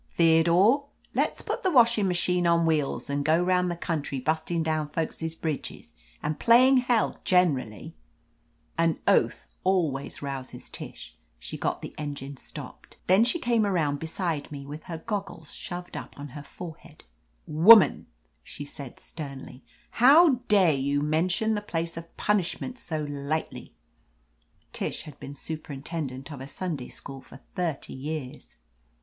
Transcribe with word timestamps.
Theodore, 0.15 0.87
let's 1.13 1.43
put 1.43 1.61
the 1.61 1.69
washing 1.69 2.07
machine 2.07 2.47
on 2.47 2.65
wheels 2.65 3.07
and 3.07 3.23
go 3.23 3.39
round 3.43 3.69
the 3.69 3.75
country 3.75 4.19
bustin' 4.19 4.63
down 4.63 4.87
folks' 4.87 5.35
bridges 5.35 5.93
and 6.23 6.39
playin' 6.39 6.77
hell 6.77 7.21
generally!" 7.23 7.93
An 8.79 8.97
oath 9.07 9.53
always 9.63 10.23
rouses 10.23 10.69
Tish. 10.69 11.15
She 11.37 11.55
got 11.55 11.83
the 11.83 11.93
engine 11.99 12.35
stopped. 12.37 12.97
Then 13.05 13.23
she 13.23 13.37
came 13.37 13.63
around 13.63 13.99
beside 13.99 14.51
me 14.51 14.65
with 14.65 14.85
her 14.85 14.97
goggles 14.97 15.53
shoved 15.53 15.95
up 15.95 16.17
on 16.19 16.29
her 16.29 16.41
fore 16.41 16.77
head. 16.77 17.03
"Woman," 17.45 18.07
she 18.43 18.65
said 18.65 18.99
sternly, 18.99 19.61
"how 20.01 20.39
dare 20.47 20.73
you 20.73 21.03
mention 21.03 21.53
the 21.53 21.61
place 21.61 21.95
of 21.95 22.17
punishment 22.17 22.79
so 22.79 23.03
lightly!" 23.07 23.75
Tish 24.73 25.03
had 25.03 25.19
been 25.19 25.35
superintendent 25.35 26.31
of 26.31 26.41
a 26.41 26.47
Sunday 26.47 26.89
school 26.89 27.21
for 27.21 27.39
thirty 27.53 27.93
years. 27.93 28.57